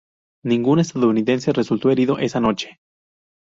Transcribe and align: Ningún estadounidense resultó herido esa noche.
Ningún 0.43 0.79
estadounidense 0.79 1.53
resultó 1.53 1.91
herido 1.91 2.17
esa 2.17 2.39
noche. 2.39 2.79